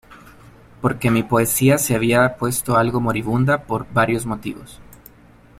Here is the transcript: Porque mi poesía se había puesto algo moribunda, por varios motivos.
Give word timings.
Porque 0.81 1.11
mi 1.11 1.21
poesía 1.21 1.77
se 1.77 1.93
había 1.93 2.35
puesto 2.37 2.75
algo 2.75 2.99
moribunda, 2.99 3.65
por 3.65 3.85
varios 3.93 4.25
motivos. 4.25 4.79